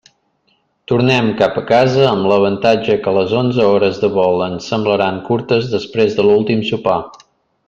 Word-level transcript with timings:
Tornem 0.91 1.27
cap 1.41 1.59
a 1.59 1.63
casa 1.71 2.07
amb 2.13 2.25
l'avantatge 2.31 2.97
que 3.05 3.13
les 3.19 3.35
onze 3.43 3.69
hores 3.75 4.01
de 4.07 4.11
vol 4.19 4.43
ens 4.49 4.71
semblaran 4.73 5.21
curtes 5.29 5.73
després 5.79 6.19
de 6.21 6.27
l'últim 6.31 6.69
sopar. 6.73 6.99